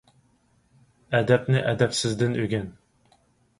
[1.19, 2.75] ئەدەپنى ئەدەپسىزدىن ئۆگەن.